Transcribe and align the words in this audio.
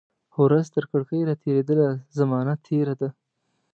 ورځ 0.43 0.65
ترکړکۍ 0.75 1.19
را 1.29 1.35
تیریدله، 1.43 1.89
زمانه 2.17 2.53
تیره 2.65 2.93
ده 3.01 3.09